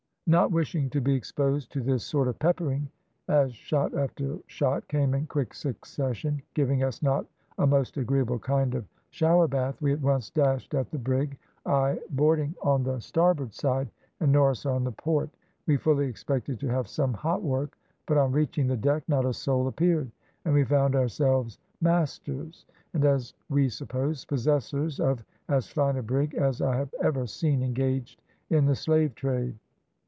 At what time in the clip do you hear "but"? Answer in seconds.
18.05-18.17